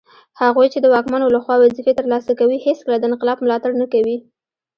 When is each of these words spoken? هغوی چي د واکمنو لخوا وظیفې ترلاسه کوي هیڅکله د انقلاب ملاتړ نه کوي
هغوی 0.41 0.67
چي 0.73 0.77
د 0.81 0.85
واکمنو 0.93 1.33
لخوا 1.35 1.55
وظیفې 1.59 1.93
ترلاسه 1.99 2.31
کوي 2.39 2.57
هیڅکله 2.65 2.97
د 2.99 3.03
انقلاب 3.09 3.37
ملاتړ 3.45 3.71
نه 3.81 3.87
کوي 3.93 4.17